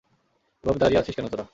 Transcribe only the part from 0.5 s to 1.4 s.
এভাবে দাঁড়িয়ে আছিস কেন